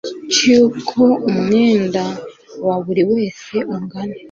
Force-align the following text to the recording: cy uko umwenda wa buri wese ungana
cy 0.33 0.43
uko 0.65 1.01
umwenda 1.29 2.03
wa 2.65 2.75
buri 2.83 3.03
wese 3.11 3.55
ungana 3.75 4.15